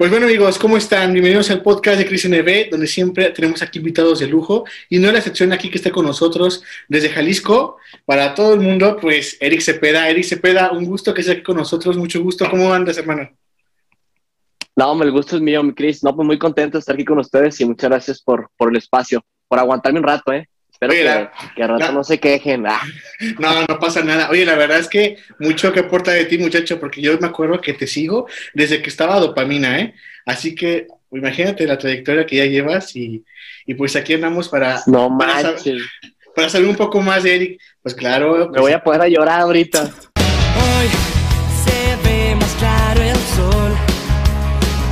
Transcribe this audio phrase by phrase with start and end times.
[0.00, 1.12] Pues bueno amigos, ¿cómo están?
[1.12, 5.12] Bienvenidos al podcast de Cris NB, donde siempre tenemos aquí invitados de lujo y no
[5.12, 7.76] la excepción aquí que está con nosotros desde Jalisco,
[8.06, 10.08] para todo el mundo, pues Eric Cepeda.
[10.08, 12.48] Eric Cepeda, un gusto que estés aquí con nosotros, mucho gusto.
[12.48, 13.28] ¿Cómo andas, hermano?
[14.74, 16.02] No, el gusto es mío, mi Cris.
[16.02, 18.76] No, pues muy contento de estar aquí con ustedes y muchas gracias por, por el
[18.76, 20.48] espacio, por aguantarme un rato, ¿eh?
[20.80, 22.66] Espero que, que, a rato no se quejen.
[22.66, 22.80] Ah.
[23.38, 24.30] No, no pasa nada.
[24.30, 27.60] Oye, la verdad es que mucho que aporta de ti, muchacho, porque yo me acuerdo
[27.60, 29.94] que te sigo desde que estaba dopamina, ¿eh?
[30.24, 33.22] Así que imagínate la trayectoria que ya llevas y,
[33.66, 35.82] y pues aquí andamos para, no para, saber,
[36.34, 37.60] para, saber, un poco más de Eric.
[37.82, 38.36] Pues claro.
[38.36, 39.82] Pues, me voy a poder a llorar ahorita.
[39.82, 40.88] Hoy
[41.62, 43.72] se ve más claro el sol.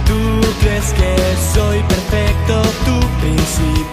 [0.06, 1.16] Tú crees que
[1.54, 3.87] soy perfecto, tu príncipe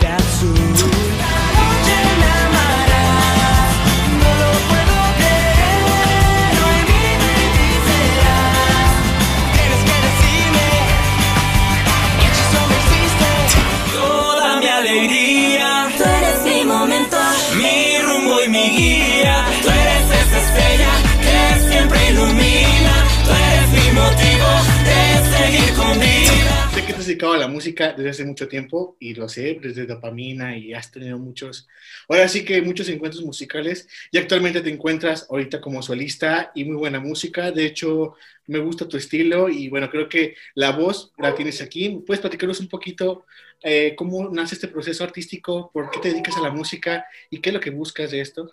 [27.05, 30.91] dedicado a la música desde hace mucho tiempo y lo sé, desde Dopamina y has
[30.91, 31.67] tenido muchos,
[32.09, 36.75] ahora sí que muchos encuentros musicales y actualmente te encuentras ahorita como solista y muy
[36.75, 37.52] buena música.
[37.52, 38.15] De hecho,
[38.47, 42.02] me gusta tu estilo y bueno, creo que la voz la tienes aquí.
[42.05, 43.25] ¿Puedes platicarnos un poquito
[43.61, 45.71] eh, cómo nace este proceso artístico?
[45.73, 48.49] ¿Por qué te dedicas a la música y qué es lo que buscas de esto?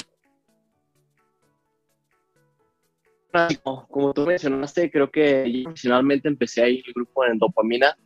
[3.63, 7.97] Como tú mencionaste, creo que yo profesionalmente empecé ahí el grupo en Dopamina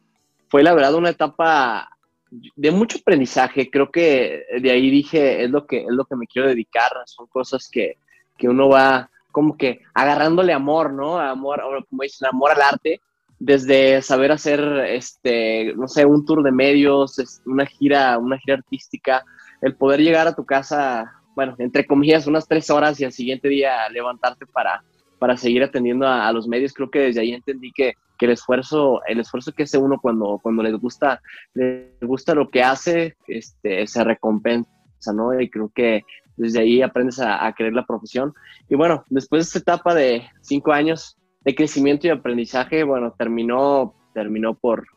[0.48, 1.88] fue la verdad una etapa
[2.30, 3.70] de mucho aprendizaje.
[3.70, 6.90] Creo que de ahí dije, es lo que, es lo que me quiero dedicar.
[7.06, 7.98] Son cosas que,
[8.36, 11.18] que uno va como que agarrándole amor, ¿no?
[11.18, 13.00] Amor, como dicen, amor al arte.
[13.38, 19.24] Desde saber hacer, este, no sé, un tour de medios, una gira, una gira artística,
[19.60, 23.48] el poder llegar a tu casa, bueno, entre comillas, unas tres horas y al siguiente
[23.48, 24.82] día levantarte para,
[25.18, 26.72] para seguir atendiendo a, los medios.
[26.72, 30.38] Creo que desde ahí entendí que, que el esfuerzo, el esfuerzo que hace uno cuando,
[30.42, 31.20] cuando les gusta,
[31.54, 34.70] les gusta lo que hace, este, se recompensa,
[35.14, 35.38] ¿no?
[35.38, 36.04] Y creo que
[36.36, 38.34] desde ahí aprendes a, a la profesión.
[38.68, 43.94] Y bueno, después de esta etapa de cinco años de crecimiento y aprendizaje, bueno, terminó,
[44.12, 44.88] terminó por,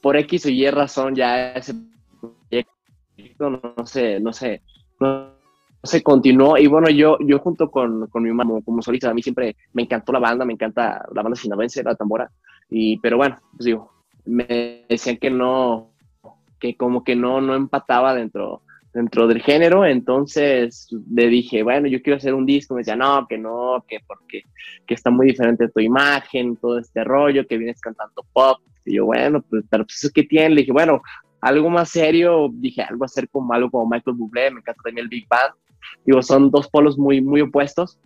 [0.00, 1.74] por X o Y razón ya ese
[2.20, 4.62] proyecto, no, sé, no sé,
[5.00, 5.32] no,
[5.82, 6.56] se continuó.
[6.56, 9.82] Y bueno, yo, yo junto con, con mi mamá como, solista, a mí siempre me
[9.82, 12.30] encantó la banda, me encanta la banda sinaloense, la tambora,
[12.70, 13.90] y, pero bueno, pues digo,
[14.26, 15.90] me decían que no,
[16.60, 18.62] que como que no, no empataba dentro,
[18.92, 23.26] dentro del género, entonces le dije, bueno, yo quiero hacer un disco, me decía, no,
[23.28, 24.42] que no, que porque
[24.86, 29.06] que está muy diferente tu imagen, todo este rollo, que vienes cantando pop, y yo,
[29.06, 31.00] bueno, pues, pero pues eso que tiene, le dije, bueno,
[31.40, 35.08] algo más serio, dije, algo hacer como algo como Michael Bublé, me encanta también el
[35.08, 35.54] Big Band,
[36.04, 37.98] digo, son dos polos muy, muy opuestos,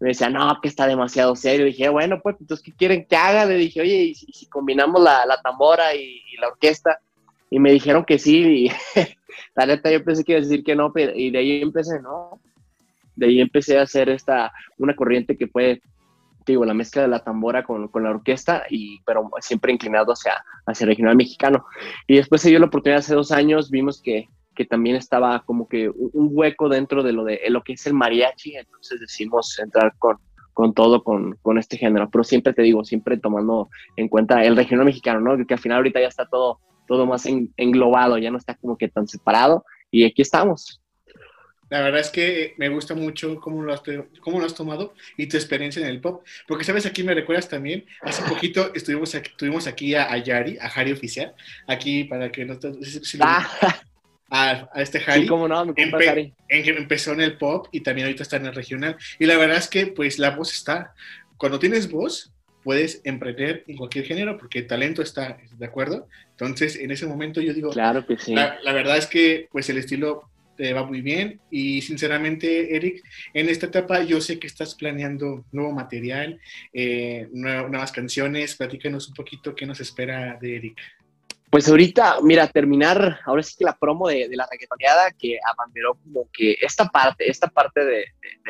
[0.00, 1.66] me decía, no, que está demasiado serio.
[1.66, 3.44] Dije, bueno, pues, entonces, ¿qué quieren que haga?
[3.44, 6.98] Le dije, oye, ¿y si, combinamos la, la tambora y, la orquesta?
[7.50, 8.70] Y me dijeron que sí,
[9.60, 12.00] la neta yo pensé que iba a decir que no, pero, y de ahí empecé,
[12.00, 12.40] ¿no?
[13.14, 15.82] De ahí empecé a hacer esta, una corriente que fue,
[16.46, 20.42] digo, la mezcla de la tambora con, con, la orquesta, y, pero siempre inclinado hacia,
[20.66, 21.66] hacia el regional mexicano.
[22.06, 25.68] Y después se dio la oportunidad hace dos años, vimos que que también estaba como
[25.68, 29.94] que un hueco dentro de lo, de lo que es el mariachi, entonces decidimos entrar
[29.98, 30.18] con,
[30.52, 34.56] con todo, con, con, este género, pero siempre te digo, siempre tomando en cuenta el
[34.56, 35.46] regional mexicano, ¿no?
[35.46, 38.76] Que al final ahorita ya está todo, todo más en, englobado, ya no está como
[38.76, 40.80] que tan separado, y aquí estamos.
[41.68, 43.82] La verdad es que me gusta mucho cómo lo, has,
[44.20, 46.24] cómo lo has tomado y tu experiencia en el pop.
[46.48, 46.84] Porque, ¿sabes?
[46.84, 50.90] Aquí me recuerdas también, hace poquito estuvimos aquí, tuvimos aquí a, a Yari, a Jari
[50.90, 51.32] Oficial,
[51.68, 52.58] aquí para que no...
[52.82, 53.48] Si, ah
[54.30, 55.22] a, a este Harry.
[55.22, 56.32] Sí, cómo no, mi compa Harry.
[56.48, 58.96] En que empezó en el pop y también ahorita está en el regional.
[59.18, 60.94] Y la verdad es que, pues, la voz está.
[61.36, 62.29] Cuando tienes voz,
[62.62, 66.08] puedes emprender en cualquier género porque el talento está, ¿de acuerdo?
[66.30, 67.70] Entonces, en ese momento yo digo.
[67.70, 68.34] Claro que sí.
[68.34, 70.30] La, la verdad es que, pues, el estilo
[70.60, 73.02] te va muy bien y sinceramente Eric
[73.32, 76.38] en esta etapa yo sé que estás planeando nuevo material
[76.74, 80.78] eh, nuevas canciones platícanos un poquito qué nos espera de Eric
[81.48, 86.28] Pues ahorita, mira, terminar, ahora sí que la promo de, la reggaetoneada que abanderó como
[86.30, 88.04] que esta parte, esta parte de,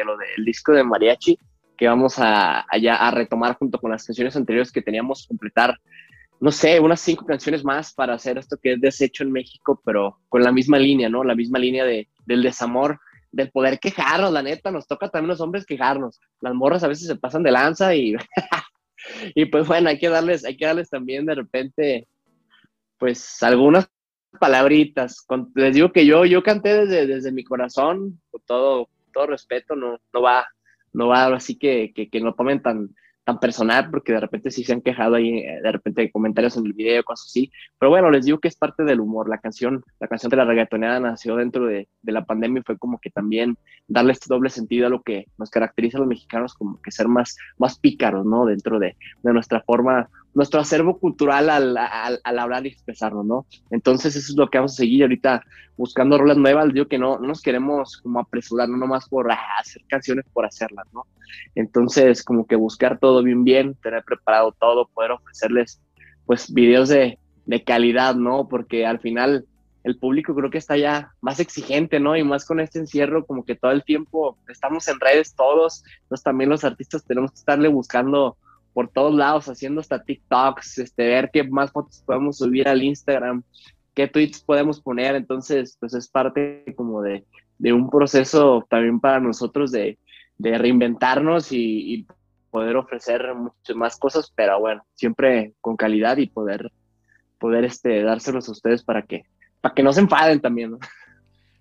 [0.04, 1.38] lo del disco de mariachi
[1.80, 5.80] que vamos a, a retomar junto con las canciones anteriores que teníamos completar,
[6.38, 10.18] no sé, unas cinco canciones más para hacer esto que es desecho en México, pero
[10.28, 11.24] con la misma línea, ¿no?
[11.24, 13.00] La misma línea de, del desamor,
[13.32, 16.20] del poder quejarnos, la neta, nos toca también los hombres quejarnos.
[16.42, 18.14] Las morras a veces se pasan de lanza y,
[19.34, 22.08] y pues bueno, hay que darles, hay que darles también de repente
[22.98, 23.90] pues algunas
[24.38, 25.26] palabritas.
[25.54, 29.98] les digo que yo, yo canté desde, desde mi corazón, con todo, todo respeto, no,
[30.12, 30.46] no va,
[30.92, 32.90] no va así que, que, que no tomen tan,
[33.24, 36.66] tan personal, porque de repente sí se han quejado ahí, eh, de repente comentarios en
[36.66, 37.52] el video, cosas así.
[37.78, 39.28] Pero bueno, les digo que es parte del humor.
[39.28, 42.78] La canción, la canción de la reggaetoneada nació dentro de, de la pandemia y fue
[42.78, 43.56] como que también
[43.86, 47.08] darle este doble sentido a lo que nos caracteriza a los mexicanos, como que ser
[47.08, 48.46] más, más pícaros, ¿no?
[48.46, 53.46] Dentro de, de nuestra forma nuestro acervo cultural al, al, hablar y expresarnos, ¿no?
[53.70, 55.42] Entonces eso es lo que vamos a seguir ahorita
[55.76, 59.38] buscando rolas nuevas, digo que no, no nos queremos como apresurar, no nomás por ah,
[59.58, 61.06] hacer canciones por hacerlas, ¿no?
[61.54, 65.80] Entonces como que buscar todo bien bien, tener preparado todo, poder ofrecerles
[66.26, 68.48] pues videos de, de calidad, ¿no?
[68.48, 69.46] Porque al final
[69.82, 72.16] el público creo que está ya más exigente, ¿no?
[72.16, 76.22] Y más con este encierro, como que todo el tiempo estamos en redes todos, entonces
[76.22, 78.36] también los artistas tenemos que estarle buscando
[78.80, 83.42] por todos lados haciendo hasta TikToks, este, ver qué más fotos podemos subir al Instagram,
[83.94, 85.16] qué tweets podemos poner.
[85.16, 87.26] Entonces, pues es parte como de,
[87.58, 89.98] de un proceso también para nosotros de,
[90.38, 92.06] de reinventarnos y,
[92.50, 96.72] poder ofrecer muchas más cosas, pero bueno, siempre con calidad y poder,
[97.38, 99.24] poder este, dárselos a ustedes para que,
[99.60, 100.70] para que no se enfaden también.
[100.70, 100.78] ¿no?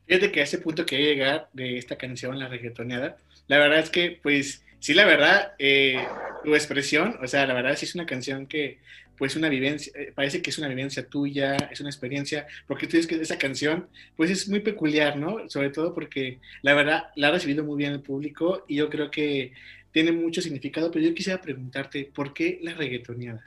[0.08, 3.18] Fíjate que a ese punto que llegar de esta canción, la reggaetoneada,
[3.48, 6.08] la verdad es que, pues, sí, la verdad, eh,
[6.44, 8.80] tu expresión, o sea, la verdad sí es una canción que,
[9.18, 12.98] pues, una vivencia, eh, parece que es una vivencia tuya, es una experiencia, porque tú
[12.98, 15.50] dices que esa canción, pues, es muy peculiar, ¿no?
[15.50, 19.12] Sobre todo porque, la verdad, la ha recibido muy bien el público y yo creo
[19.12, 19.54] que
[19.92, 23.44] tiene mucho significado, pero yo quisiera preguntarte, ¿por qué la reggaetoneada?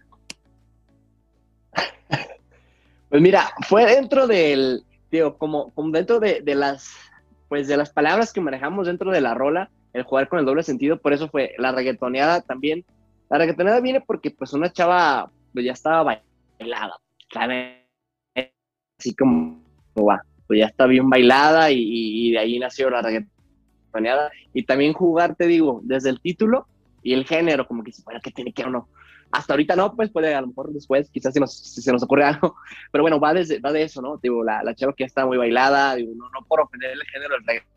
[3.08, 6.94] Pues mira, fue dentro del, digo, como, como dentro de, de las,
[7.50, 10.62] pues, de las palabras que manejamos dentro de la rola, el jugar con el doble
[10.62, 12.84] sentido, por eso fue la reggaetoneada también.
[13.28, 16.02] La reggaetoneada viene porque pues una chava pues ya estaba
[16.58, 16.96] bailada,
[18.98, 19.60] Así como
[19.96, 24.30] va, pues ya está bien bailada y, de ahí nació la reggaetoneada.
[24.54, 26.66] Y también jugar, te digo, desde el título
[27.02, 28.88] y el género, como que si fuera que tiene que o no.
[29.30, 32.24] Hasta ahorita no, pues puede a lo mejor después, quizás si, nos, se nos ocurre
[32.24, 32.56] algo,
[32.90, 34.18] pero bueno, va, desde, va de eso, ¿no?
[34.18, 37.02] Digo, la, la chava que ya está muy bailada, digo, no, no por ofender el
[37.04, 37.71] género del reggaetón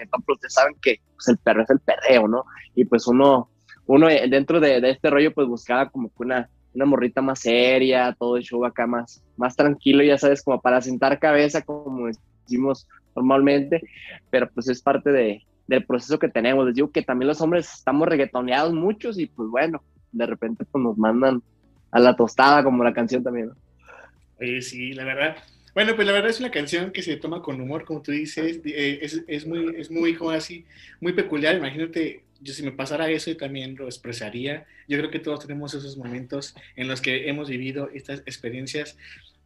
[0.00, 2.44] ejemplo, ustedes saben que pues, el perro es el perreo, ¿no?
[2.74, 3.50] Y pues uno,
[3.86, 8.36] uno dentro de, este rollo, pues buscaba como que una, una morrita más seria, todo
[8.36, 12.08] el show acá más, más tranquilo, ya sabes, como para sentar cabeza, como
[12.42, 13.82] decimos normalmente,
[14.30, 16.66] pero pues es parte de, del proceso que tenemos.
[16.66, 19.82] Les digo que también los hombres estamos reggaetoneados muchos y pues bueno,
[20.12, 21.42] de repente pues nos mandan
[21.92, 23.54] a la tostada como la canción también, ¿no?
[24.60, 25.36] sí, la verdad,
[25.74, 28.60] bueno, pues la verdad es una canción que se toma con humor, como tú dices,
[28.64, 30.64] eh, es, es, muy, es muy, como así,
[31.00, 31.56] muy peculiar.
[31.56, 34.66] Imagínate, yo si me pasara eso, y también lo expresaría.
[34.88, 38.96] Yo creo que todos tenemos esos momentos en los que hemos vivido estas experiencias.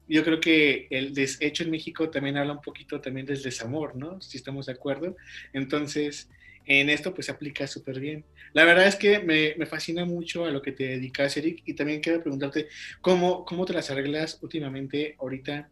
[0.08, 4.20] Yo creo que el deshecho en México también habla un poquito también del desamor, ¿no?
[4.20, 5.16] Si estamos de acuerdo.
[5.52, 6.28] Entonces,
[6.66, 8.24] en esto pues se aplica súper bien.
[8.52, 11.74] La verdad es que me, me, fascina mucho a lo que te dedicas, Eric, y
[11.74, 12.68] también quiero preguntarte
[13.00, 15.68] cómo, cómo te las arreglas últimamente ahorita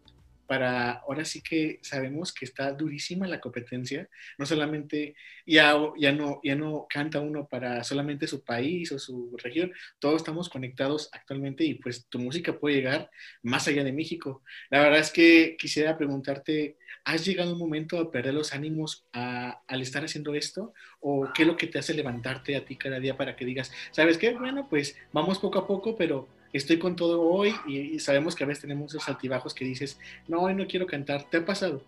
[0.47, 4.09] para, ahora sí que sabemos que está durísima la competencia,
[4.39, 5.15] no solamente,
[5.47, 10.17] ya, ya, no, ya no canta uno para solamente su país o su región, todos
[10.17, 13.11] estamos conectados actualmente y pues tu música puede llegar
[13.43, 14.43] más allá de México.
[14.71, 19.83] La verdad es que quisiera preguntarte, ¿has llegado un momento a perder los ánimos al
[19.83, 20.75] estar haciendo esto?
[21.01, 23.73] ¿O qué es lo que te hace levantarte a ti cada día para que digas,
[23.91, 28.35] sabes qué, bueno, pues vamos poco a poco, pero estoy con todo hoy y, sabemos
[28.35, 31.25] que a veces tenemos esos altibajos que dices, no, hoy no quiero cantar.
[31.25, 31.83] ¿Te ha pasado?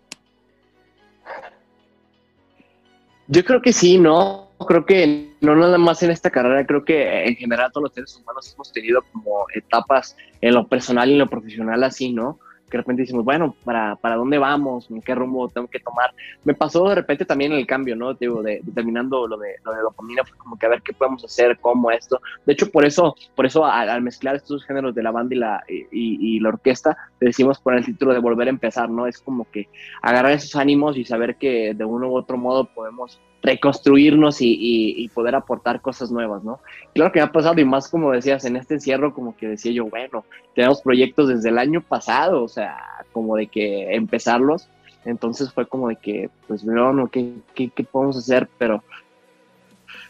[3.27, 4.49] Yo creo que sí, ¿no?
[4.67, 8.15] Creo que no nada más en esta carrera, creo que en general todos los seres
[8.15, 12.39] humanos hemos tenido como etapas en lo personal y en lo profesional así, ¿no?
[12.69, 14.89] Que de repente decimos, bueno, ¿para, ¿para dónde vamos?
[14.89, 16.13] ¿En qué rumbo tengo que tomar?
[16.43, 18.13] Me pasó de repente también el cambio, ¿no?
[18.13, 21.23] Digo, de, terminando lo de, lo de dopamina, fue como que a ver qué podemos
[21.23, 22.21] hacer, cómo esto.
[22.45, 25.63] De hecho, por eso, por eso al, mezclar estos géneros de la banda y la,
[25.67, 29.07] y, la orquesta, te decimos el título de volver a empezar, ¿no?
[29.07, 29.67] Es como que
[30.01, 35.35] agarrar esos ánimos y saber que de uno u otro modo podemos reconstruirnos y, poder
[35.35, 36.59] aportar cosas nuevas, ¿no?
[36.93, 39.71] Claro que me ha pasado y más como decías, en este encierro como que decía
[39.71, 42.77] yo, bueno, tenemos proyectos desde el año pasado, o sea,
[43.13, 44.67] como de que empezarlos,
[45.05, 48.49] entonces fue como de que, pues, no, ¿qué, qué, qué podemos hacer?
[48.57, 48.83] Pero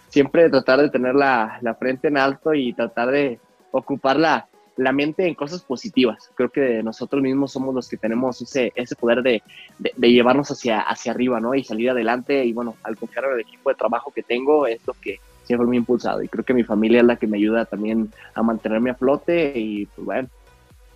[0.07, 3.39] siempre tratar de tener la, la frente en alto y tratar de
[3.71, 6.29] ocupar la, la mente en cosas positivas.
[6.35, 9.41] Creo que nosotros mismos somos los que tenemos ese, ese poder de,
[9.79, 11.55] de, llevarnos hacia, hacia arriba, ¿no?
[11.55, 12.43] Y salir adelante.
[12.45, 15.67] Y bueno, al confiar en el equipo de trabajo que tengo, es lo que siempre
[15.67, 16.21] me ha impulsado.
[16.21, 19.53] Y creo que mi familia es la que me ayuda también a mantenerme a flote
[19.55, 20.29] y, pues bueno,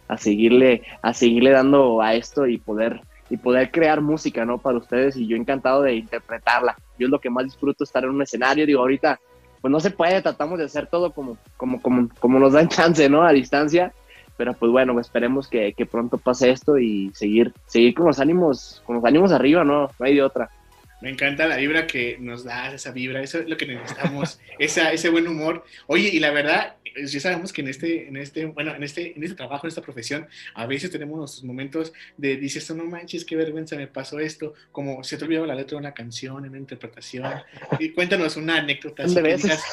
[0.08, 4.58] a seguirle, a seguirle dando a esto y poder, y poder crear música, ¿no?
[4.58, 5.16] Para ustedes.
[5.16, 6.76] Y yo encantado de interpretarla.
[6.98, 8.66] Yo es lo que más disfruto, estar en un escenario.
[8.66, 9.20] Digo, ahorita
[9.62, 13.10] pues no se puede, tratamos de hacer todo como, como, como, como nos dan chance,
[13.10, 13.24] ¿no?
[13.24, 13.94] A distancia,
[14.38, 18.82] pero pues bueno, esperemos que, que, pronto pase esto y seguir, seguir con los ánimos,
[18.86, 19.90] con los ánimos arriba, ¿no?
[20.00, 20.50] No hay de otra.
[21.02, 24.92] Me encanta la vibra que nos da esa vibra, eso es lo que necesitamos, esa,
[24.92, 25.64] ese buen humor.
[25.88, 29.24] Oye, y la verdad, ya sabemos que en este, en este, bueno, en este, en
[29.24, 33.36] este trabajo, en esta profesión, a veces tenemos nuestros momentos de dices, no manches, qué
[33.36, 36.60] vergüenza me pasó esto, como se te olvidó la letra de una canción, en una
[36.60, 37.32] interpretación.
[37.80, 39.06] Y cuéntanos una anécdota.
[39.06, 39.64] que, digas,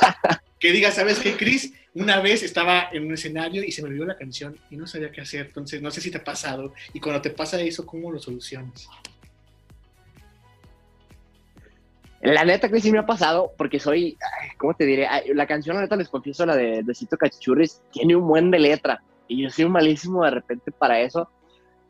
[0.58, 1.72] que digas, ¿sabes qué, Cris?
[1.94, 5.10] Una vez estaba en un escenario y se me olvidó la canción y no sabía
[5.10, 5.46] qué hacer.
[5.46, 6.74] Entonces, no sé si te ha pasado.
[6.92, 8.88] Y cuando te pasa eso, ¿cómo lo solucionas?
[12.20, 14.16] La neta que sí me ha pasado, porque soy,
[14.58, 15.08] ¿cómo te diré?
[15.34, 19.02] La canción, la neta, les confieso, la de Besito Cachichurris, tiene un buen de letra.
[19.28, 21.28] Y yo soy malísimo de repente para eso,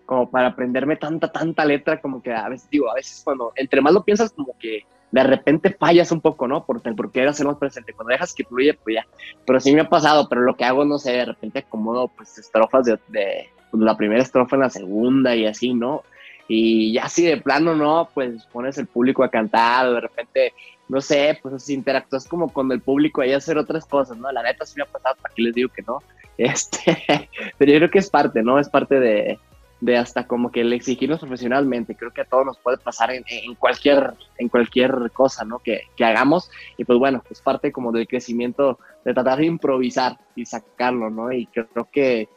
[0.04, 3.80] como para aprenderme tanta, tanta letra, como que a veces, digo, a veces cuando, entre
[3.80, 6.64] más lo piensas, como que de repente fallas un poco, ¿no?
[6.64, 7.92] Porque era ser más presente.
[7.92, 9.06] Cuando dejas que fluya, pues ya.
[9.46, 12.36] Pero sí me ha pasado, pero lo que hago, no sé, de repente acomodo, pues,
[12.38, 16.02] estrofas de, de pues, la primera estrofa en la segunda y así, ¿no?
[16.48, 20.54] Y ya si de plano no, pues pones el público a cantar, o de repente,
[20.88, 24.30] no sé, pues interactúas como con el público y hacer otras cosas, ¿no?
[24.30, 26.02] La neta sí me ha pasado, aquí les digo que no,
[26.38, 28.58] este, pero yo creo que es parte, ¿no?
[28.58, 29.38] Es parte de,
[29.80, 33.24] de hasta como que el exigirnos profesionalmente, creo que a todos nos puede pasar en,
[33.28, 35.58] en cualquier, en cualquier cosa, ¿no?
[35.58, 40.18] Que, que, hagamos, y pues bueno, es parte como del crecimiento, de tratar de improvisar
[40.34, 41.32] y sacarlo, ¿no?
[41.32, 42.28] Y creo que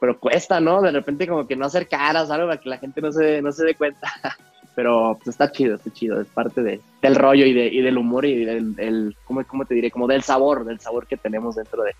[0.00, 0.80] pero cuesta, ¿no?
[0.80, 3.52] De repente como que no hacer caras, algo para que la gente no se, no
[3.52, 4.08] se dé cuenta.
[4.74, 7.98] Pero pues, está chido, está chido, es parte de, del rollo y, de, y del
[7.98, 9.90] humor y del, el, ¿cómo, ¿cómo, te diré?
[9.90, 11.94] Como del sabor, del sabor que tenemos dentro de,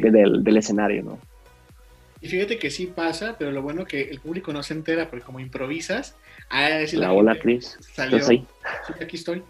[0.00, 1.18] del, del, escenario, ¿no?
[2.22, 5.22] Y fíjate que sí pasa, pero lo bueno que el público no se entera, porque
[5.22, 6.16] como improvisas,
[6.48, 7.76] a decir la, hola, Cris.
[7.92, 8.24] Salió.
[8.24, 8.46] Sí,
[9.02, 9.42] aquí estoy.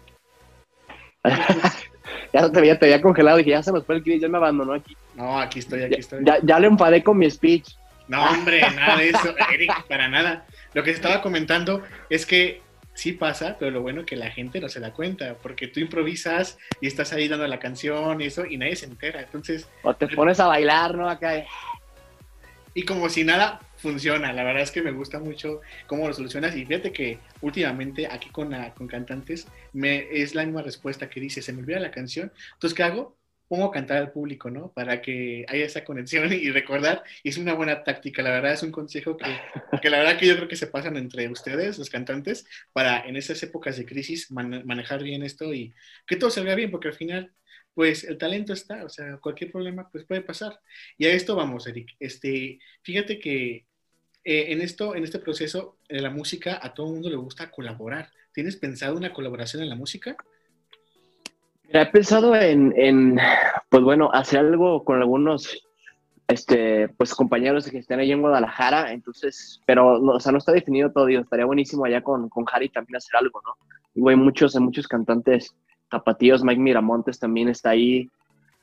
[2.33, 4.27] ya te había, te había congelado y dije, ya se nos fue el Cris, ya
[4.27, 4.97] me abandonó aquí.
[5.15, 6.25] No, aquí estoy, aquí estoy.
[6.25, 7.69] Ya, ya le enfadé con mi speech.
[8.07, 10.45] No, hombre, nada de eso, Eric, para nada.
[10.73, 12.61] Lo que se estaba comentando es que
[12.93, 15.79] sí pasa, pero lo bueno es que la gente no se da cuenta, porque tú
[15.79, 19.21] improvisas y estás ahí dando la canción y eso, y nadie se entera.
[19.21, 19.67] Entonces.
[19.83, 21.09] O te pones a bailar, ¿no?
[21.09, 21.45] Acá.
[22.73, 24.33] Y como si nada funciona.
[24.33, 26.55] La verdad es que me gusta mucho cómo lo solucionas.
[26.55, 31.41] Y fíjate que últimamente aquí con, con cantantes me, es la misma respuesta que dice:
[31.41, 32.31] se me olvida la canción.
[32.53, 33.15] Entonces, ¿qué hago?
[33.47, 34.71] Pongo a cantar al público, ¿no?
[34.71, 37.03] Para que haya esa conexión y recordar.
[37.23, 39.25] Y es una buena táctica, la verdad es un consejo que,
[39.81, 43.15] que la verdad que yo creo que se pasan entre ustedes, los cantantes, para en
[43.15, 45.73] esas épocas de crisis manejar bien esto y
[46.07, 47.33] que todo salga bien, porque al final,
[47.73, 50.59] pues el talento está, o sea, cualquier problema pues puede pasar.
[50.97, 51.95] Y a esto vamos, Eric.
[51.99, 53.65] Este, fíjate que
[54.23, 57.51] eh, en esto, en este proceso de la música, a todo el mundo le gusta
[57.51, 58.11] colaborar.
[58.33, 60.17] ¿Tienes pensado una colaboración en la música?
[61.69, 63.17] He pensado en,
[63.69, 65.63] pues bueno, hacer algo con algunos,
[66.27, 70.51] este, pues compañeros que estén ahí en Guadalajara, entonces, pero, no, o sea, no está
[70.51, 73.55] definido todavía, estaría buenísimo allá con, con Harry también hacer algo, ¿no?
[73.93, 75.55] Y hay muchos, hay muchos cantantes
[75.89, 78.09] tapatíos, Mike Miramontes también está ahí,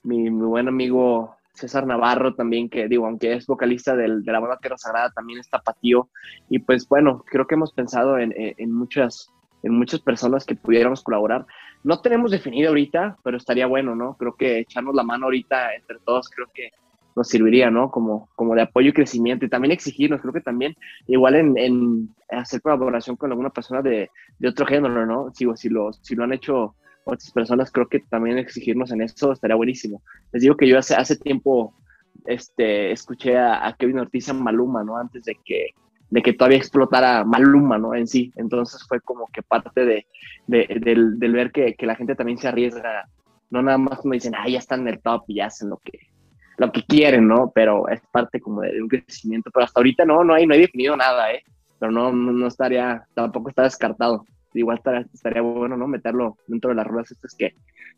[0.02, 4.40] mi, mi buen amigo César Navarro también, que digo, aunque es vocalista del, de la
[4.40, 6.09] banda Tierra Sagrada, también es tapatío,
[6.49, 9.30] y pues bueno, creo que hemos pensado en, en muchas
[9.62, 11.47] en muchas personas que pudiéramos colaborar.
[11.85, 14.16] No tenemos definido ahorita, pero estaría bueno, ¿no?
[14.16, 16.71] Creo que echarnos la mano ahorita entre todos, creo que
[17.14, 17.90] nos serviría, ¿no?
[17.90, 20.75] Como, como de apoyo y crecimiento y también exigirnos, creo que también
[21.07, 25.31] igual en, en hacer colaboración con alguna persona de, de, otro género, ¿no?
[25.35, 29.33] Si, si, lo, si lo han hecho otras personas, creo que también exigirnos en eso
[29.33, 30.02] estaría buenísimo.
[30.33, 31.75] Les digo que yo hace, hace tiempo
[32.26, 34.97] este, escuché a, a Kevin Ortiz en Maluma, ¿no?
[34.97, 35.71] Antes de que
[36.12, 37.95] de que todavía explotara Maluma, ¿no?
[37.95, 38.33] En sí.
[38.37, 40.07] Entonces fue como que parte de,
[40.47, 43.09] del, ver que, la gente también se arriesga,
[43.49, 45.78] no nada más como dicen, ah, ya están en el top y ya hacen lo
[45.78, 45.99] que,
[46.59, 47.50] lo que quieren, ¿no?
[47.54, 49.50] Pero es parte como de, un crecimiento.
[49.50, 51.42] Pero hasta ahorita no, no hay, no hay definido nada, ¿eh?
[51.78, 54.26] Pero no, no, estaría, tampoco está descartado.
[54.52, 55.88] igual estaría, estaría bueno, ¿no?
[55.88, 57.54] Meterlo dentro de las ruedas estas que,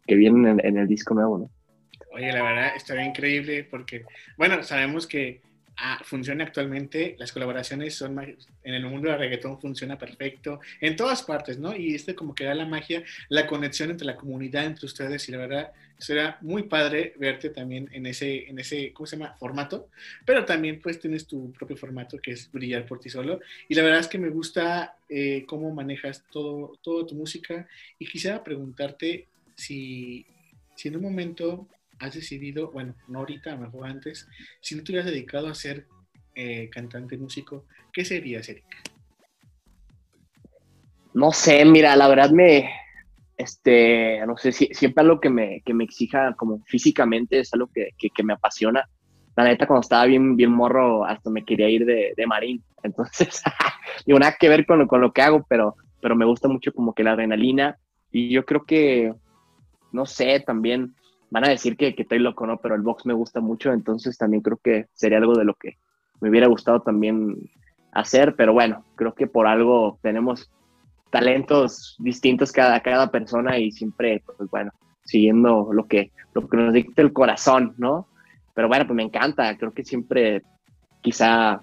[0.07, 1.51] que vienen en, en el disco nuevo, ¿no?
[2.13, 4.05] Oye, la verdad, estaría increíble porque,
[4.39, 5.43] bueno, sabemos que
[5.77, 11.23] ah, funciona actualmente, las colaboraciones son, en el mundo del reggaetón funciona perfecto, en todas
[11.23, 11.75] partes, ¿no?
[11.77, 15.33] Y este como que da la magia, la conexión entre la comunidad, entre ustedes, y
[15.33, 19.37] la verdad, será muy padre verte también en ese, en ese, ¿cómo se llama?
[19.39, 19.89] Formato,
[20.25, 23.83] pero también pues tienes tu propio formato que es brillar por ti solo, y la
[23.83, 27.67] verdad es que me gusta eh, cómo manejas todo, todo tu música,
[27.99, 30.27] y quisiera preguntarte si,
[30.75, 34.29] si en un momento has decidido, bueno, no ahorita, mejor antes,
[34.61, 35.87] si no te hubieras dedicado a ser
[36.35, 38.79] eh, cantante, músico, ¿qué serías, Erika?
[41.15, 42.71] No sé, mira, la verdad me,
[43.37, 47.69] este, no sé, si, siempre algo que me, que me exija como físicamente es algo
[47.73, 48.89] que, que, que, me apasiona.
[49.37, 52.63] La neta, cuando estaba bien, bien morro, hasta me quería ir de, de marín.
[52.83, 53.43] Entonces,
[54.07, 56.73] digo, nada que ver con lo, con lo que hago, pero, pero me gusta mucho
[56.73, 57.79] como que la adrenalina.
[58.13, 59.13] Y yo creo que,
[59.93, 60.95] no sé, también
[61.35, 62.59] van a decir que, que estoy loco, ¿no?
[62.59, 65.79] Pero el box me gusta mucho, entonces también creo que sería algo de lo que
[66.21, 67.51] me hubiera gustado también
[67.91, 70.49] hacer, pero bueno, creo que por algo tenemos
[71.11, 74.71] talentos distintos cada, cada persona y siempre, pues bueno,
[75.05, 78.07] siguiendo lo que, lo que nos dicta el corazón, ¿no?
[78.55, 80.45] Pero bueno, pues me encanta, creo que siempre
[81.03, 81.61] quizá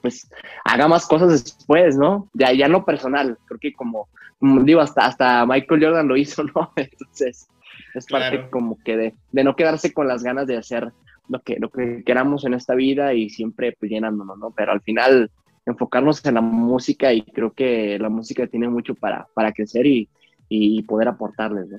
[0.00, 0.30] pues
[0.64, 2.28] haga más cosas después, ¿no?
[2.34, 6.44] Ya, ya no personal, creo que como, como digo, hasta, hasta Michael Jordan lo hizo,
[6.54, 6.70] ¿no?
[6.76, 7.48] Entonces,
[7.94, 8.50] es parte claro.
[8.50, 10.92] como que de, de, no quedarse con las ganas de hacer
[11.28, 14.52] lo que, lo que queramos en esta vida y siempre pues, llenándonos, ¿no?
[14.56, 15.30] Pero al final
[15.64, 20.08] enfocarnos en la música y creo que la música tiene mucho para, para crecer y,
[20.48, 21.78] y poder aportarles, ¿no?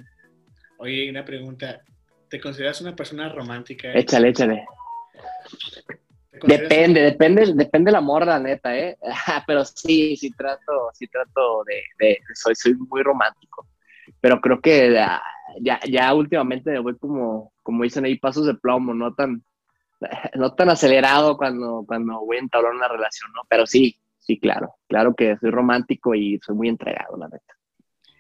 [0.78, 1.82] Oye, una pregunta.
[2.30, 3.94] ¿Te consideras una persona romántica?
[3.94, 4.66] Échale, échale.
[6.42, 7.10] Depende, una...
[7.10, 8.98] depende, depende la morra, neta, ¿eh?
[9.48, 13.68] Pero sí, sí trato, sí trato de, de, soy, soy muy romántico.
[14.20, 14.90] Pero creo que
[15.62, 19.44] ya, ya últimamente me voy como, como dicen ahí, pasos de plomo, no tan,
[20.36, 23.42] no tan acelerado cuando, cuando voy a entablar una relación, ¿no?
[23.50, 27.54] Pero sí, sí, claro, claro que soy romántico y soy muy entregado, la neta.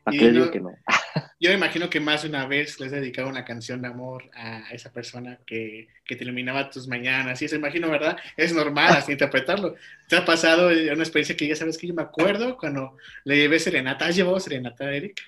[0.03, 0.71] ¿Para qué no, digo que no?
[1.39, 4.29] yo me imagino que más de una vez les he dedicado una canción de amor
[4.33, 8.17] a esa persona que, que te iluminaba tus mañanas, y eso imagino, ¿verdad?
[8.35, 9.75] Es normal así interpretarlo.
[10.09, 13.59] ¿Te ha pasado una experiencia que ya sabes que yo me acuerdo cuando le llevé
[13.59, 14.07] serenata?
[14.07, 15.21] ¿Has llevado serenata, Eric?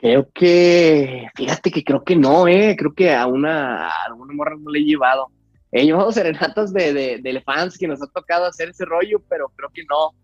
[0.00, 4.56] Creo que, fíjate que creo que no, eh, creo que a una, a alguna morra
[4.58, 5.28] no le he llevado.
[5.70, 9.50] He llevado serenatas de, de, de fans que nos ha tocado hacer ese rollo, pero
[9.54, 10.14] creo que no.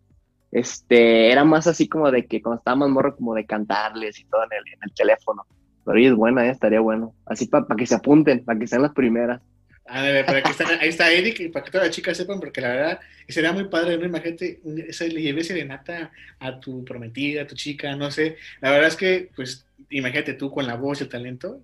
[0.51, 4.45] Este, era más así como de que cuando estábamos morro, como de cantarles y todo
[4.45, 5.45] en el, en el teléfono.
[5.85, 7.15] Pero es buena, eh, estaría bueno.
[7.27, 9.43] Así para pa que se apunten, para que sean las primeras.
[9.89, 12.41] A ver, para que están, ahí está Eric, y para que todas las chicas sepan,
[12.41, 14.07] porque la verdad sería muy padre, ¿no?
[14.07, 16.11] Imagínate, le llevé serenata
[16.41, 18.37] a tu prometida, a tu chica, no sé.
[18.63, 21.63] La verdad es que, pues, imagínate tú con la voz y el talento,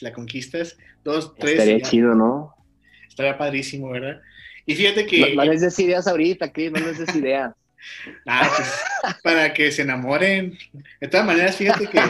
[0.00, 1.58] la conquistas, dos, tres.
[1.58, 2.54] Estaría chido, ¿no?
[3.08, 4.20] Estaría padrísimo, ¿verdad?
[4.66, 5.34] Y fíjate que.
[5.34, 7.52] No, no les des ideas ahorita, Chris, no les des ideas.
[8.26, 10.56] ah, pues, para que se enamoren.
[11.00, 12.00] De todas maneras, fíjate que.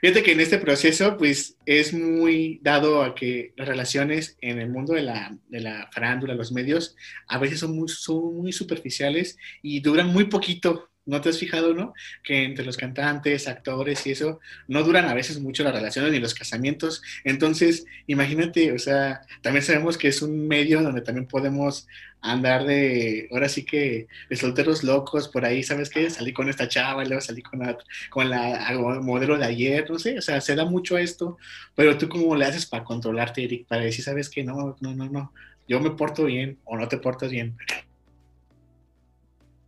[0.00, 4.68] Fíjate que en este proceso, pues, es muy dado a que las relaciones en el
[4.68, 6.94] mundo de la, de la farándula, los medios,
[7.26, 10.90] a veces son muy, son muy superficiales y duran muy poquito.
[11.06, 11.94] ¿No te has fijado, no?
[12.22, 16.18] Que entre los cantantes, actores y eso, no duran a veces mucho las relaciones ni
[16.18, 17.00] los casamientos.
[17.24, 21.86] Entonces, imagínate, o sea, también sabemos que es un medio donde también podemos
[22.20, 26.10] andar de, ahora sí que, de solteros locos por ahí, ¿sabes qué?
[26.10, 27.78] Salí con esta chava, luego salí con la,
[28.10, 31.38] con la modelo de ayer, no sé, o sea, se da mucho esto,
[31.74, 34.42] pero tú cómo le haces para controlarte, Eric, para decir, ¿sabes qué?
[34.42, 35.32] No, no, no, no,
[35.68, 37.56] yo me porto bien o no te portas bien.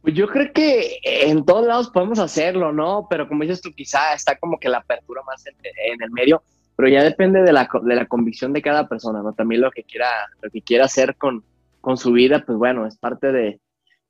[0.03, 3.07] Pues yo creo que en todos lados podemos hacerlo, ¿no?
[3.11, 6.43] Pero como dices tú, quizá está como que la apertura más en, el medio,
[6.77, 9.33] pero ya depende de la, de la convicción de cada persona, ¿no?
[9.33, 10.09] También lo que quiera,
[10.41, 11.45] lo que quiera hacer con,
[11.81, 13.61] con su vida, pues bueno, es parte de,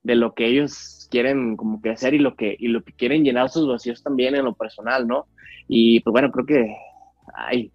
[0.03, 3.24] de, lo que ellos quieren como que hacer y lo que, y lo que quieren
[3.24, 5.27] llenar sus vacíos también en lo personal, ¿no?
[5.66, 6.77] Y pues bueno, creo que,
[7.35, 7.72] ay,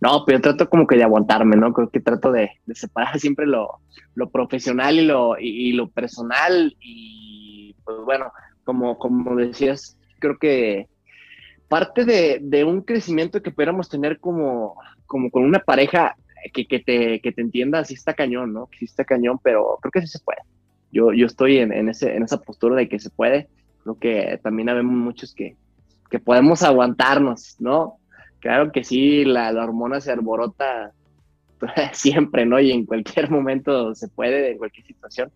[0.00, 1.72] no, pero yo trato como que de aguantarme, ¿no?
[1.72, 3.80] Creo que trato de, separar siempre lo,
[4.14, 8.32] lo, profesional y lo, y, lo personal y pues bueno,
[8.64, 10.88] como, como decías, creo que
[11.68, 14.76] parte de, de, un crecimiento que pudiéramos tener como,
[15.06, 16.16] como con una pareja
[16.52, 18.68] que, que, te, que te entienda, sí está cañón, ¿no?
[18.78, 20.40] Sí está cañón, pero creo que sí se puede.
[20.92, 23.48] Yo, yo estoy en, en, ese, en esa postura de que se puede.
[23.82, 25.56] Creo que también habemos muchos que,
[26.10, 27.98] que podemos aguantarnos, ¿no?
[28.44, 30.92] Claro que sí, la, la hormona se alborota
[31.92, 32.60] siempre, ¿no?
[32.60, 35.32] Y en cualquier momento se puede, en cualquier situación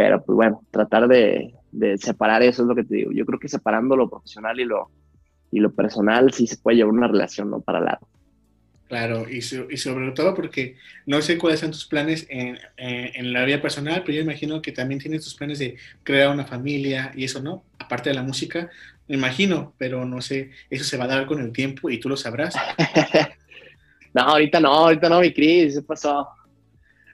[0.00, 3.12] pero pues bueno, tratar de, de separar eso, es lo que te digo.
[3.12, 4.88] Yo creo que separando lo profesional y lo,
[5.50, 7.60] y lo personal sí se puede llevar una relación, ¿no?
[7.60, 8.08] Para largo.
[8.90, 10.74] Claro, y, y, sobre todo porque
[11.06, 14.72] no sé cuáles son tus planes en, en, la vida personal, pero yo imagino que
[14.72, 17.62] también tienes tus planes de crear una familia y eso, ¿no?
[17.78, 18.68] Aparte de la música,
[19.06, 22.08] me imagino, pero no sé, eso se va a dar con el tiempo y tú
[22.08, 22.56] lo sabrás.
[24.12, 26.28] no, ahorita no, ahorita no, mi Cris, ¿qué pasó?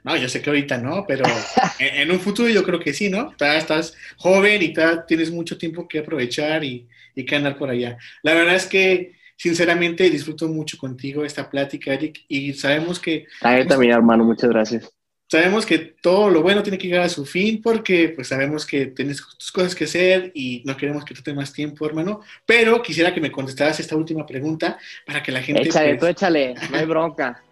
[0.03, 1.25] No, yo sé que ahorita no, pero
[1.79, 3.35] en, un futuro yo creo que sí, ¿no?
[3.39, 4.73] Estás joven y
[5.07, 7.99] tienes mucho tiempo que aprovechar y, y que andar por allá.
[8.23, 13.27] La verdad es que, sinceramente, disfruto mucho contigo esta plática, Eric, y sabemos que...
[13.42, 14.90] A él también, hermano, muchas gracias.
[15.29, 18.87] Sabemos que todo lo bueno tiene que llegar a su fin porque pues sabemos que
[18.87, 22.20] tienes tus cosas que hacer y no queremos que tú tengas más tiempo, hermano.
[22.46, 25.62] Pero quisiera que me contestaras esta última pregunta para que la gente...
[25.62, 27.42] Échale, pues tú échale, no hay bronca.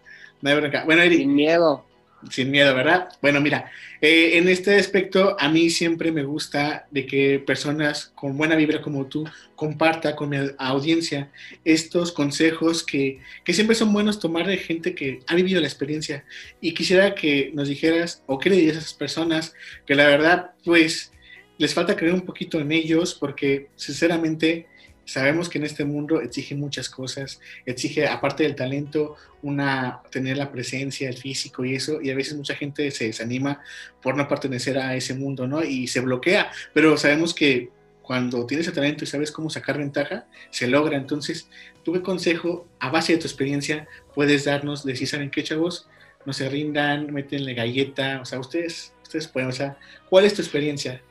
[0.41, 0.85] no hay bronca.
[0.85, 1.19] Bueno, Eric.
[1.19, 1.85] Sin miedo
[2.29, 3.09] sin miedo, ¿verdad?
[3.21, 8.37] Bueno, mira, eh, en este aspecto a mí siempre me gusta de que personas con
[8.37, 11.31] buena vibra como tú comparta con mi audiencia
[11.63, 16.25] estos consejos que, que, siempre son buenos tomar de gente que ha vivido la experiencia.
[16.61, 19.53] Y quisiera que nos dijeras o qué le dirías a esas personas
[19.85, 21.11] que la verdad, pues,
[21.57, 24.67] les falta creer un poquito en ellos porque sinceramente
[25.05, 30.51] Sabemos que en este mundo exige muchas cosas, exige, aparte del talento, una, tener la
[30.51, 33.61] presencia, el físico y eso, y a veces mucha gente se desanima
[34.01, 35.63] por no pertenecer a ese mundo, ¿no?
[35.63, 37.69] Y se bloquea, pero sabemos que
[38.01, 40.95] cuando tienes el talento y sabes cómo sacar ventaja, se logra.
[40.95, 41.49] Entonces,
[41.83, 45.87] ¿tú qué consejo, a base de tu experiencia, puedes darnos de si saben qué, chavos?
[46.23, 50.41] No se rindan, métenle galleta, o sea, ustedes, ustedes pueden, o sea, ¿cuál es tu
[50.41, 51.01] experiencia?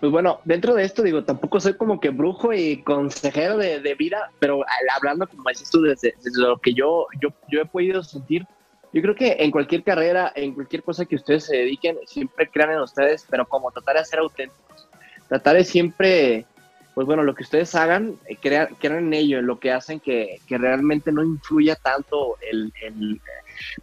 [0.00, 4.30] Pues bueno, dentro de esto, digo, tampoco soy como que brujo y consejero de, vida,
[4.38, 4.64] pero
[4.96, 8.46] hablando, como dices tú, desde, desde, lo que yo, yo, yo he podido sentir,
[8.92, 12.72] yo creo que en cualquier carrera, en cualquier cosa que ustedes se dediquen, siempre crean
[12.72, 14.88] en ustedes, pero como tratar de ser auténticos.
[15.28, 16.46] Tratar de siempre,
[16.94, 19.98] pues bueno, lo que ustedes hagan, eh, crean, crean en ello, en lo que hacen,
[19.98, 23.20] que, que realmente no influya tanto el, el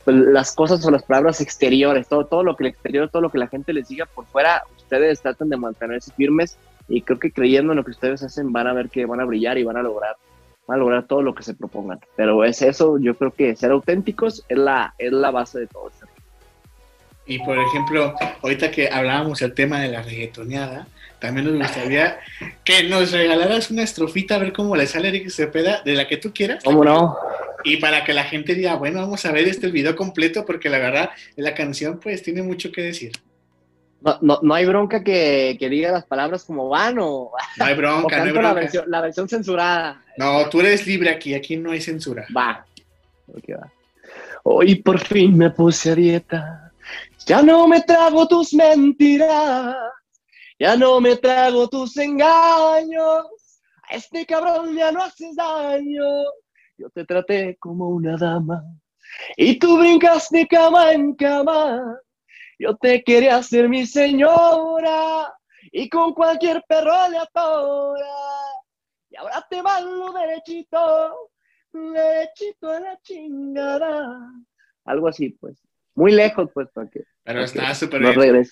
[0.03, 3.29] pues, las cosas o las palabras exteriores, todo, todo lo que el exterior, todo lo
[3.29, 7.31] que la gente les diga por fuera, ustedes tratan de mantenerse firmes y creo que
[7.31, 9.77] creyendo en lo que ustedes hacen van a ver que van a brillar y van
[9.77, 10.15] a lograr
[10.67, 11.99] van a lograr todo lo que se propongan.
[12.15, 15.89] Pero es eso, yo creo que ser auténticos es la, es la base de todo
[15.89, 16.07] esto.
[17.27, 20.87] Y por ejemplo, ahorita que hablábamos el tema de la reggaetoneada,
[21.19, 22.19] también nos gustaría
[22.63, 26.17] que nos regalaras una estrofita a ver cómo le sale Eric Cepeda, de la que
[26.17, 26.63] tú quieras.
[26.63, 27.15] ¿Cómo no?
[27.63, 30.77] Y para que la gente diga, bueno, vamos a ver este video completo, porque la
[30.77, 33.11] verdad, la canción pues tiene mucho que decir.
[34.05, 37.31] No, no, no hay bronca que, que, diga las palabras como van o.
[37.57, 38.47] No hay bronca, no hay bronca.
[38.49, 40.03] La versión, la versión, censurada.
[40.17, 42.27] No, tú eres libre aquí, aquí no hay censura.
[42.35, 42.63] Va.
[43.27, 43.71] Okay, va.
[44.43, 46.71] Hoy por fin me puse a dieta.
[47.25, 49.75] Ya no me trago tus mentiras.
[50.59, 53.25] Ya no me trago tus engaños.
[53.89, 56.05] A este cabrón ya no haces daño.
[56.77, 58.63] Yo te traté como una dama.
[59.35, 61.97] Y tú brincas de cama en cama
[62.59, 65.33] yo te quería ser mi señora
[65.71, 68.05] y con cualquier perro le atora.
[69.09, 71.31] Y ahora te lo derechito,
[71.71, 74.31] derechito a la chingada.
[74.85, 75.57] Algo así, pues.
[75.95, 77.03] Muy lejos, pues, para que.
[77.23, 78.45] Pero está súper bien.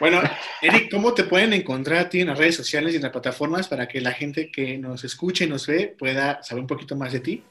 [0.00, 0.20] Bueno,
[0.60, 3.68] Eric, ¿cómo te pueden encontrar a ti en las redes sociales y en las plataformas
[3.68, 7.12] para que la gente que nos escuche y nos ve pueda saber un poquito más
[7.12, 7.44] de ti?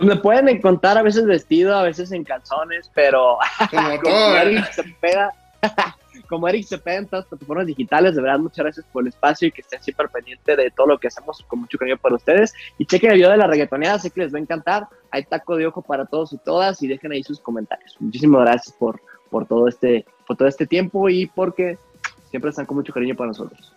[0.00, 3.38] Me pueden encontrar a veces vestido, a veces en calzones, pero
[3.70, 5.34] como, todo, Eric Cepeda,
[6.28, 9.48] como Eric Cepeda en todas las plataformas digitales, de verdad, muchas gracias por el espacio
[9.48, 12.54] y que estén siempre pendiente de todo lo que hacemos con mucho cariño para ustedes.
[12.78, 14.88] Y chequen el video de la reggaetoneada, sé que les va a encantar.
[15.10, 17.94] Hay taco de ojo para todos y todas y dejen ahí sus comentarios.
[18.00, 21.78] Muchísimas gracias por, por, todo, este, por todo este tiempo y porque
[22.30, 23.74] siempre están con mucho cariño para nosotros.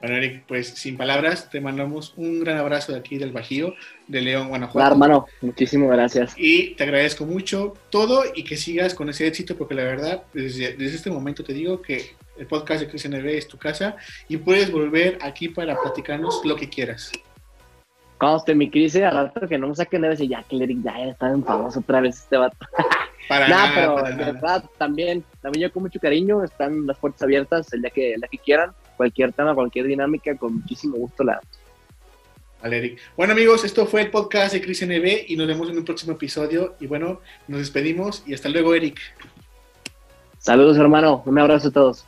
[0.00, 3.74] Bueno, Eric, pues sin palabras, te mandamos un gran abrazo de aquí del Bajío,
[4.08, 4.78] de León, Guanajuato.
[4.78, 6.32] Hola, hermano, muchísimas gracias.
[6.38, 10.74] Y te agradezco mucho todo y que sigas con ese éxito, porque la verdad, desde,
[10.82, 15.18] este momento te digo que el podcast de Cristian es tu casa y puedes volver
[15.20, 17.12] aquí para platicarnos lo que quieras.
[18.20, 20.82] Cuando esté mi crisis, a rato que no me saquen de decir, ya que Eric
[20.82, 22.54] ya está en famoso otra vez este vato.
[23.30, 27.72] Para nada, pero de verdad, también, también yo con mucho cariño, están las puertas abiertas
[27.72, 31.40] el día que, el día que quieran cualquier tema, cualquier dinámica, con muchísimo gusto la
[32.62, 32.98] Vale, Eric.
[33.16, 36.12] Bueno, amigos, esto fue el podcast de Cris NB y nos vemos en un próximo
[36.12, 36.74] episodio.
[36.78, 39.00] Y bueno, nos despedimos y hasta luego, Eric.
[40.36, 41.22] Saludos, hermano.
[41.24, 42.06] Un abrazo a todos.